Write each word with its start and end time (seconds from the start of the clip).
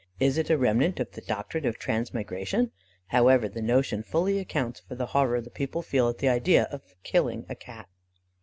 Is 0.19 0.39
it 0.39 0.49
a 0.49 0.57
remnant 0.57 0.99
of 0.99 1.11
the 1.11 1.21
doctrine 1.21 1.63
of 1.67 1.77
transmigration? 1.77 2.71
However, 3.09 3.47
the 3.47 3.61
notion 3.61 4.01
fully 4.01 4.39
accounts 4.39 4.79
for 4.79 4.95
the 4.95 5.05
horror 5.13 5.41
the 5.41 5.51
people 5.51 5.83
feel 5.83 6.09
at 6.09 6.17
the 6.17 6.27
idea 6.27 6.63
of 6.71 6.95
killing 7.03 7.45
a 7.47 7.53
Cat." 7.53 7.87